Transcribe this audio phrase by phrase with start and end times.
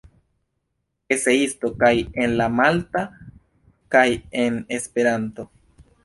[1.15, 1.91] Eseisto kaj
[2.23, 3.03] en la malta
[3.97, 4.05] kaj
[4.45, 5.47] en Esperanto.